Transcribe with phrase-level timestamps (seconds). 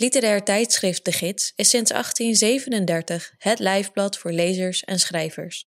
[0.00, 5.64] Literair tijdschrift De Gids is sinds 1837 het lijfblad voor lezers en schrijvers.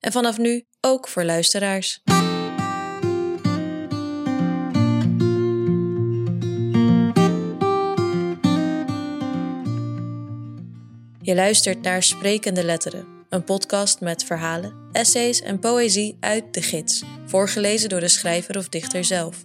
[0.00, 2.00] En vanaf nu ook voor luisteraars.
[11.20, 17.02] Je luistert naar Sprekende Letteren, een podcast met verhalen, essays en poëzie uit De Gids,
[17.26, 19.42] voorgelezen door de schrijver of dichter zelf.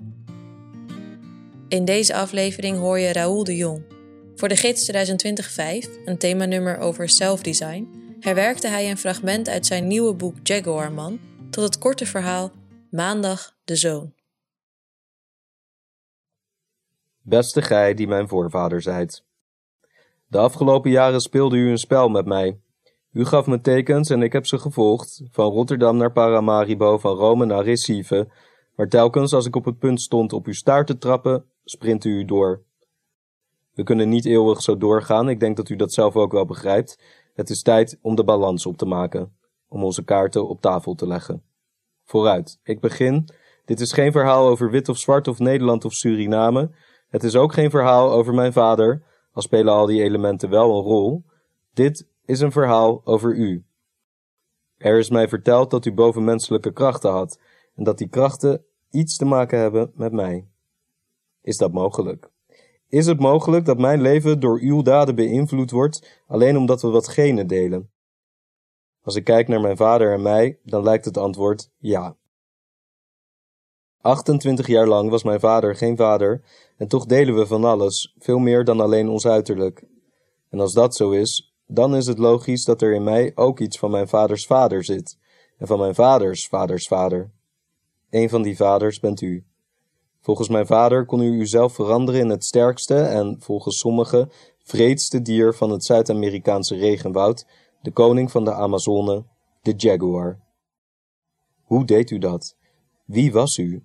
[1.68, 3.91] In deze aflevering hoor je Raoul de Jong.
[4.42, 10.14] Voor de gids 2020-5, een themanummer over self-design, herwerkte hij een fragment uit zijn nieuwe
[10.14, 11.20] boek Jaguarman
[11.50, 12.52] tot het korte verhaal
[12.90, 14.14] Maandag de Zoon.
[17.22, 19.26] Beste gij die mijn voorvader zijt.
[20.28, 22.60] De afgelopen jaren speelde u een spel met mij.
[23.12, 27.46] U gaf me tekens en ik heb ze gevolgd, van Rotterdam naar Paramaribo, van Rome
[27.46, 28.28] naar Recife,
[28.76, 32.26] maar telkens als ik op het punt stond op uw staart te trappen, sprint u
[32.26, 32.70] door.
[33.74, 37.00] We kunnen niet eeuwig zo doorgaan, ik denk dat u dat zelf ook wel begrijpt.
[37.34, 39.36] Het is tijd om de balans op te maken,
[39.68, 41.44] om onze kaarten op tafel te leggen.
[42.04, 43.30] Vooruit, ik begin.
[43.66, 46.72] Dit is geen verhaal over wit of zwart of Nederland of Suriname.
[47.10, 50.84] Het is ook geen verhaal over mijn vader, al spelen al die elementen wel een
[50.84, 51.24] rol.
[51.74, 53.66] Dit is een verhaal over u.
[54.78, 57.40] Er is mij verteld dat u bovenmenselijke krachten had
[57.76, 60.48] en dat die krachten iets te maken hebben met mij.
[61.42, 62.31] Is dat mogelijk?
[62.92, 67.08] Is het mogelijk dat mijn leven door uw daden beïnvloed wordt, alleen omdat we wat
[67.08, 67.92] genen delen?
[69.02, 72.16] Als ik kijk naar mijn vader en mij, dan lijkt het antwoord ja.
[74.02, 76.44] 28 jaar lang was mijn vader geen vader,
[76.78, 79.84] en toch delen we van alles, veel meer dan alleen ons uiterlijk.
[80.50, 83.80] En als dat zo is, dan is het logisch dat er in mij ook iets
[83.80, 85.18] van mijn vaders vader zit,
[85.58, 87.32] en van mijn vaders vaders vader.
[88.10, 89.46] Een van die vaders bent u.
[90.22, 94.32] Volgens mijn vader kon u uzelf veranderen in het sterkste en, volgens sommigen,
[94.64, 97.46] vreedste dier van het Zuid-Amerikaanse regenwoud,
[97.82, 99.24] de koning van de Amazone,
[99.62, 100.40] de jaguar.
[101.64, 102.56] Hoe deed u dat?
[103.06, 103.84] Wie was u?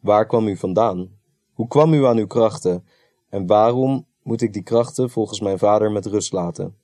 [0.00, 1.10] Waar kwam u vandaan?
[1.52, 2.84] Hoe kwam u aan uw krachten?
[3.28, 6.76] En waarom moet ik die krachten volgens mijn vader met rust laten?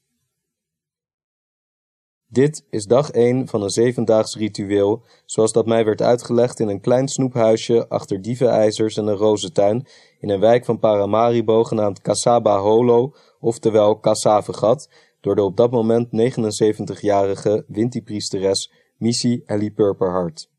[2.31, 6.81] Dit is dag 1 van een zevendaags ritueel, zoals dat mij werd uitgelegd in een
[6.81, 9.87] klein snoephuisje achter dievenijzers en een rozentuin
[10.19, 14.91] in een wijk van Paramaribo genaamd Casaba Holo, oftewel Cassavegat,
[15.21, 20.50] door de op dat moment 79-jarige Winti-priesteres Missy Ellie Purperhart.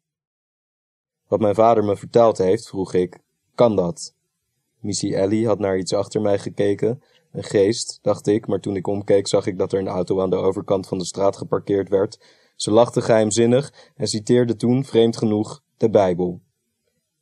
[1.27, 3.19] Wat mijn vader me verteld heeft, vroeg ik,
[3.55, 4.15] kan dat?
[4.79, 8.87] Missy Ellie had naar iets achter mij gekeken een geest, dacht ik, maar toen ik
[8.87, 12.19] omkeek zag ik dat er een auto aan de overkant van de straat geparkeerd werd.
[12.55, 16.41] Ze lachte geheimzinnig en citeerde toen, vreemd genoeg, de Bijbel.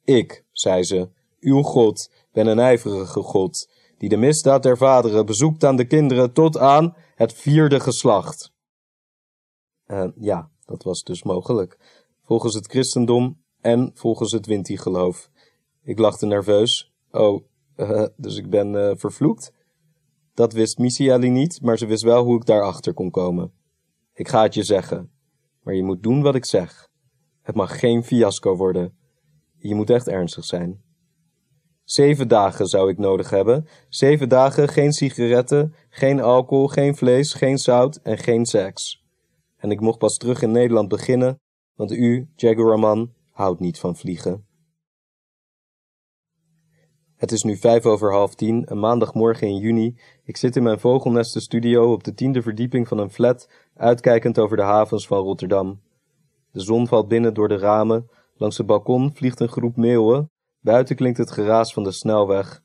[0.04, 1.10] Ik, zei ze,
[1.40, 6.34] uw God, ben een ijverige God, die de misdaad der vaderen bezoekt aan de kinderen
[6.34, 8.52] tot aan het vierde geslacht.
[9.88, 11.78] Uh, ja, dat was dus mogelijk.
[12.24, 15.30] Volgens het christendom en volgens het Winti-geloof.
[15.84, 16.94] Ik lachte nerveus.
[17.12, 17.44] Oh,
[17.78, 19.54] uh, dus ik ben uh, vervloekt?
[20.38, 23.52] Dat wist Missy niet, maar ze wist wel hoe ik daarachter kon komen.
[24.14, 25.12] Ik ga het je zeggen,
[25.64, 26.88] maar je moet doen wat ik zeg.
[27.42, 28.98] Het mag geen fiasco worden.
[29.58, 30.82] Je moet echt ernstig zijn.
[31.84, 33.68] Zeven dagen zou ik nodig hebben.
[33.90, 39.06] Zeven dagen geen sigaretten, geen alcohol, geen vlees, geen zout en geen seks.
[39.56, 41.40] En ik mocht pas terug in Nederland beginnen,
[41.76, 44.47] want u, Jaguarman, houdt niet van vliegen.
[47.18, 49.96] Het is nu vijf over half tien, een maandagmorgen in juni.
[50.24, 54.64] Ik zit in mijn vogelnestenstudio op de tiende verdieping van een flat, uitkijkend over de
[54.64, 55.82] havens van Rotterdam.
[56.52, 60.30] De zon valt binnen door de ramen, langs het balkon vliegt een groep meeuwen,
[60.60, 62.62] buiten klinkt het geraas van de snelweg.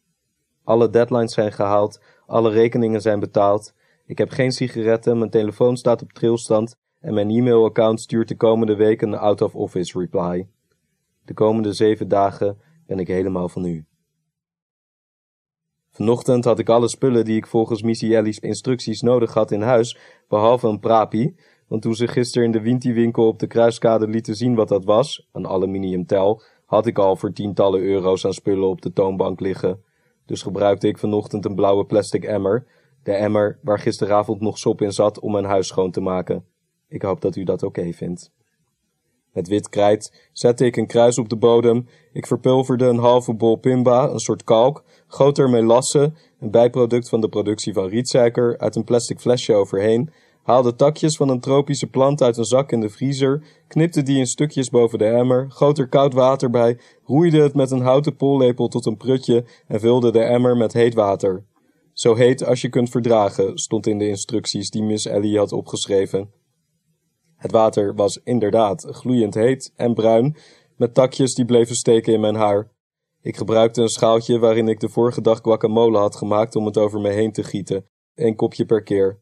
[0.64, 3.74] Alle deadlines zijn gehaald, alle rekeningen zijn betaald.
[4.06, 8.76] Ik heb geen sigaretten, mijn telefoon staat op trilstand en mijn e-mailaccount stuurt de komende
[8.76, 10.48] week een out-of-office reply.
[11.24, 13.84] De komende zeven dagen ben ik helemaal van u.
[15.92, 19.98] Vanochtend had ik alle spullen die ik volgens Missy Ellie's instructies nodig had in huis,
[20.28, 21.36] behalve een prapi,
[21.68, 25.28] want toen ze gisteren in de Winti-winkel op de Kruiskade lieten zien wat dat was,
[25.32, 29.82] een aluminiumtel, had ik al voor tientallen euro's aan spullen op de toonbank liggen.
[30.26, 32.66] Dus gebruikte ik vanochtend een blauwe plastic emmer,
[33.02, 36.44] de emmer waar gisteravond nog sop in zat om mijn huis schoon te maken.
[36.88, 38.32] Ik hoop dat u dat oké vindt.
[39.32, 41.86] Met wit krijt zette ik een kruis op de bodem.
[42.12, 47.20] Ik verpulverde een halve bol pimba, een soort kalk, goot er melasse, een bijproduct van
[47.20, 50.10] de productie van rietsuiker, uit een plastic flesje overheen,
[50.42, 54.26] haalde takjes van een tropische plant uit een zak in de vriezer, knipte die in
[54.26, 58.68] stukjes boven de emmer, goot er koud water bij, roeide het met een houten pollepel
[58.68, 61.44] tot een prutje en vulde de emmer met heet water.
[61.92, 66.41] Zo heet als je kunt verdragen, stond in de instructies die Miss Ellie had opgeschreven.
[67.42, 70.36] Het water was inderdaad gloeiend heet en bruin,
[70.76, 72.70] met takjes die bleven steken in mijn haar.
[73.20, 77.00] Ik gebruikte een schaaltje waarin ik de vorige dag guacamole had gemaakt om het over
[77.00, 79.20] me heen te gieten, een kopje per keer.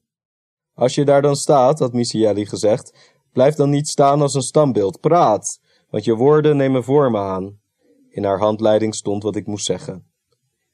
[0.74, 5.00] Als je daar dan staat, had Missy gezegd, blijf dan niet staan als een standbeeld,
[5.00, 7.60] praat, want je woorden nemen vormen aan.
[8.08, 10.06] In haar handleiding stond wat ik moest zeggen.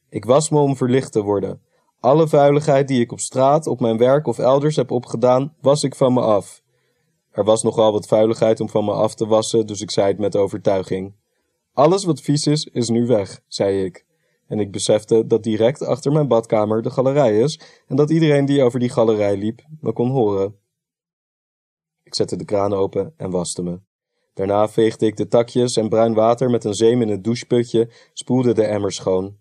[0.08, 1.62] Ik was me om verlicht te worden.
[2.00, 5.94] Alle vuiligheid die ik op straat, op mijn werk of elders heb opgedaan, was ik
[5.94, 6.64] van me af.
[7.36, 10.18] Er was nogal wat vuiligheid om van me af te wassen, dus ik zei het
[10.18, 11.14] met overtuiging.
[11.72, 14.06] Alles wat vies is, is nu weg, zei ik.
[14.46, 18.62] En ik besefte dat direct achter mijn badkamer de galerij is en dat iedereen die
[18.62, 20.56] over die galerij liep me kon horen.
[22.02, 23.80] Ik zette de kraan open en waste me.
[24.34, 28.54] Daarna veegde ik de takjes en bruin water met een zeem in het doucheputje, spoelde
[28.54, 29.36] de emmer schoon.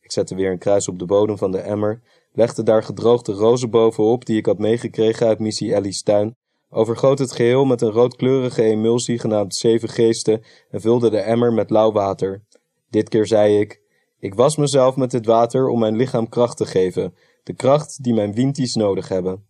[0.00, 2.02] Ik zette weer een kruis op de bodem van de emmer,
[2.32, 6.36] legde daar gedroogde rozen bovenop die ik had meegekregen uit Missy Ellie's tuin,
[6.70, 11.70] overgoot het geheel met een roodkleurige emulsie genaamd Zeven Geesten en vulde de emmer met
[11.70, 12.44] lauw water.
[12.90, 13.80] Dit keer zei ik:
[14.18, 18.14] Ik was mezelf met dit water om mijn lichaam kracht te geven, de kracht die
[18.14, 19.46] mijn winties nodig hebben.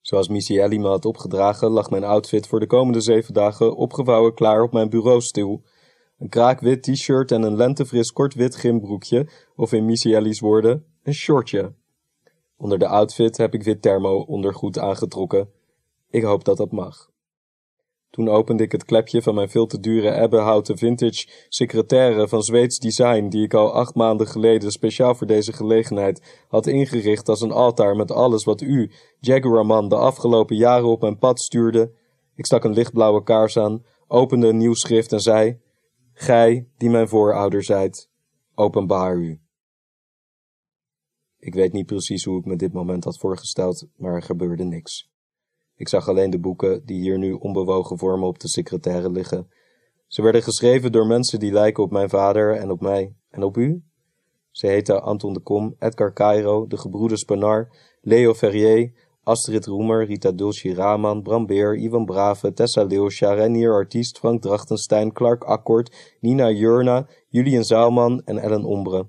[0.00, 4.34] Zoals Missy Ellie me had opgedragen, lag mijn outfit voor de komende zeven dagen opgevouwen
[4.34, 5.62] klaar op mijn bureaustoel.
[6.18, 11.14] Een kraakwit t-shirt en een lentefris kort wit gymbroekje, of in Missy Ellie's woorden, een
[11.14, 11.74] shortje.
[12.56, 15.50] Onder de outfit heb ik wit thermo ondergoed aangetrokken.
[16.10, 17.10] Ik hoop dat dat mag.
[18.10, 22.78] Toen opende ik het klepje van mijn veel te dure ebbenhouten vintage secretaire van Zweeds
[22.78, 27.52] design, die ik al acht maanden geleden speciaal voor deze gelegenheid had ingericht als een
[27.52, 31.92] altaar met alles wat u, Jaguarman, de afgelopen jaren op mijn pad stuurde.
[32.34, 35.60] Ik stak een lichtblauwe kaars aan, opende een nieuw schrift en zei:
[36.12, 38.10] Gij, die mijn voorouder zijt,
[38.54, 39.45] openbaar u.
[41.46, 45.10] Ik weet niet precies hoe ik me dit moment had voorgesteld, maar er gebeurde niks.
[45.76, 49.48] Ik zag alleen de boeken die hier nu onbewogen voor me op de secretaire liggen.
[50.06, 53.56] Ze werden geschreven door mensen die lijken op mijn vader en op mij en op
[53.56, 53.82] u.
[54.50, 57.68] Ze heten Anton de Kom, Edgar Cairo, de gebroeders Panar,
[58.00, 58.92] Leo Ferrier,
[59.22, 65.12] Astrid Roemer, Rita Dulci Raman, Bram Beer, Ivan Brave, Tessa Leeuwsja, Renier Artiest, Frank Drachtenstein,
[65.12, 69.06] Clark Akkord, Nina Jurna, Julian Zaalman en Ellen Ombre.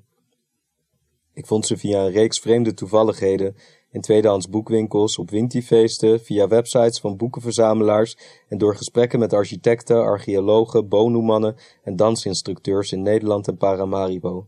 [1.38, 3.56] Ik vond ze via een reeks vreemde toevalligheden
[3.92, 8.18] in tweedehands boekwinkels, op wintifeesten, via websites van boekenverzamelaars
[8.48, 14.48] en door gesprekken met architecten, archeologen, bonumannen en dansinstructeurs in Nederland en Paramaribo.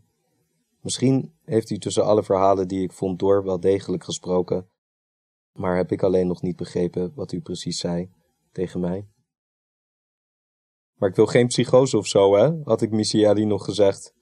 [0.81, 4.68] Misschien heeft u tussen alle verhalen die ik vond door wel degelijk gesproken,
[5.53, 8.09] maar heb ik alleen nog niet begrepen wat u precies zei
[8.51, 9.07] tegen mij.
[10.95, 14.13] Maar ik wil geen psychose of zo, hè, had ik Missielli nog gezegd.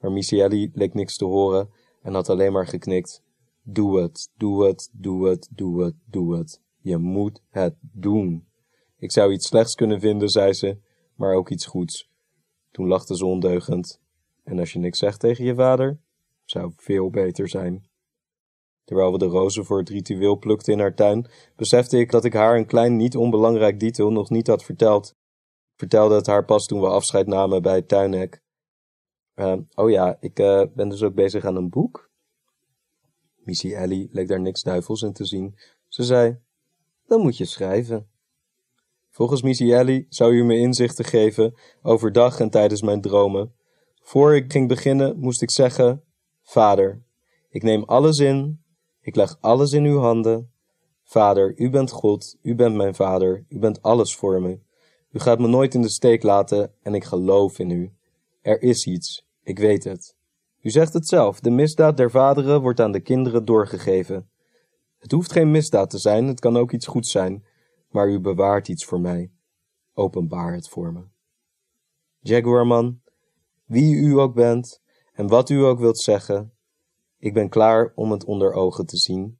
[0.00, 3.22] Maar Missielli leek niks te horen en had alleen maar geknikt.
[3.62, 6.60] Doe het, doe het, doe het, doe het, doe het.
[6.80, 8.46] Je moet het doen.
[8.98, 10.78] Ik zou iets slechts kunnen vinden, zei ze,
[11.14, 12.10] maar ook iets goeds.
[12.70, 14.00] Toen lachte ze ondeugend.
[14.42, 15.98] En als je niks zegt tegen je vader,
[16.44, 17.86] zou veel beter zijn.
[18.84, 22.32] Terwijl we de rozen voor het ritueel plukten in haar tuin, besefte ik dat ik
[22.32, 25.08] haar een klein niet onbelangrijk detail nog niet had verteld.
[25.72, 28.43] Ik vertelde het haar pas toen we afscheid namen bij het tuinhek.
[29.36, 32.10] Uh, oh ja, ik uh, ben dus ook bezig aan een boek.
[33.36, 35.54] Missy Ellie leek daar niks duivels in te zien.
[35.88, 36.38] Ze zei,
[37.06, 38.08] dan moet je schrijven.
[39.10, 43.52] Volgens Missy Ellie zou u me inzichten geven overdag en tijdens mijn dromen.
[44.00, 46.02] Voor ik ging beginnen moest ik zeggen,
[46.42, 47.02] Vader,
[47.48, 48.62] ik neem alles in,
[49.00, 50.50] ik leg alles in uw handen.
[51.04, 54.58] Vader, u bent God, u bent mijn vader, u bent alles voor me.
[55.10, 57.92] U gaat me nooit in de steek laten en ik geloof in u.
[58.44, 60.16] Er is iets, ik weet het.
[60.60, 64.30] U zegt het zelf, de misdaad der vaderen wordt aan de kinderen doorgegeven.
[64.98, 67.44] Het hoeft geen misdaad te zijn, het kan ook iets goeds zijn,
[67.90, 69.30] maar u bewaart iets voor mij.
[69.94, 71.02] Openbaar het voor me.
[72.20, 73.00] Jaguarman,
[73.64, 74.82] wie u ook bent
[75.12, 76.52] en wat u ook wilt zeggen,
[77.18, 79.38] ik ben klaar om het onder ogen te zien,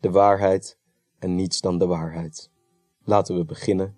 [0.00, 0.78] de waarheid
[1.18, 2.50] en niets dan de waarheid.
[3.04, 3.96] Laten we beginnen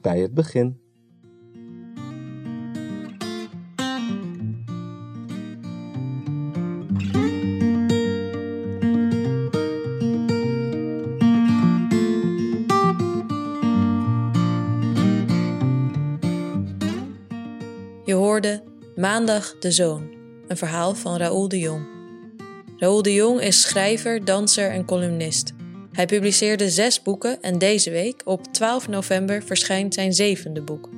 [0.00, 0.87] bij het begin.
[19.18, 20.10] Maandag de Zoon,
[20.48, 21.86] een verhaal van Raoul de Jong.
[22.76, 25.52] Raoul de Jong is schrijver, danser en columnist.
[25.92, 30.88] Hij publiceerde zes boeken en deze week, op 12 november, verschijnt zijn zevende boek,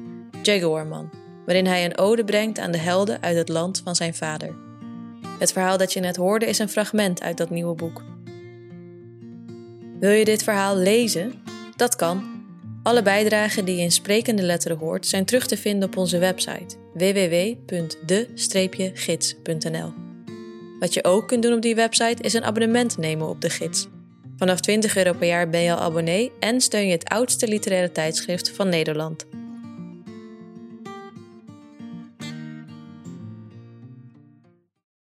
[0.42, 1.10] Jaguarman,
[1.46, 4.54] waarin hij een ode brengt aan de helden uit het land van zijn vader.
[5.38, 8.02] Het verhaal dat je net hoorde is een fragment uit dat nieuwe boek.
[10.00, 11.32] Wil je dit verhaal lezen?
[11.76, 12.39] Dat kan.
[12.82, 16.76] Alle bijdragen die je in sprekende letteren hoort zijn terug te vinden op onze website
[16.94, 19.92] www.de-gids.nl.
[20.78, 23.88] Wat je ook kunt doen op die website is een abonnement nemen op de gids.
[24.36, 27.92] Vanaf 20 euro per jaar ben je al abonnee en steun je het oudste literaire
[27.92, 29.26] tijdschrift van Nederland.